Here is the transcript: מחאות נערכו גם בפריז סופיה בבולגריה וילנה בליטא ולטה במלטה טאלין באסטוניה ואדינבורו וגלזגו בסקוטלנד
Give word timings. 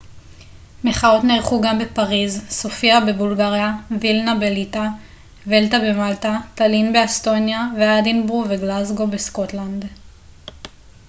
מחאות 0.83 1.23
נערכו 1.23 1.61
גם 1.61 1.79
בפריז 1.79 2.45
סופיה 2.49 2.99
בבולגריה 3.05 3.73
וילנה 4.01 4.35
בליטא 4.35 4.87
ולטה 5.47 5.77
במלטה 5.79 6.37
טאלין 6.55 6.93
באסטוניה 6.93 7.67
ואדינבורו 7.79 8.45
וגלזגו 8.49 9.07
בסקוטלנד 9.07 9.85